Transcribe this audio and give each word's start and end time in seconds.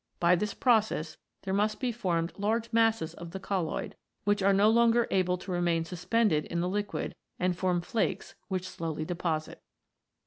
By 0.19 0.35
this 0.35 0.55
process 0.55 1.17
there 1.43 1.53
must 1.53 1.79
be 1.79 1.91
formed 1.91 2.33
large 2.35 2.73
masses 2.73 3.13
of 3.13 3.29
the 3.29 3.39
colloid, 3.39 3.95
which 4.23 4.41
are 4.41 4.51
no 4.51 4.67
longer 4.67 5.05
able 5.11 5.37
to 5.37 5.51
remain 5.51 5.85
suspended 5.85 6.45
in 6.45 6.59
the 6.59 6.67
liquid, 6.69 7.13
and 7.37 7.55
form 7.55 7.81
flakes 7.81 8.33
which 8.47 8.67
slowly 8.67 9.05
deposit. 9.05 9.61